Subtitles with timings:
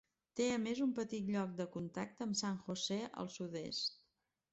[0.37, 4.01] Té a més un petit lloc de contacte amb San José al sud-est.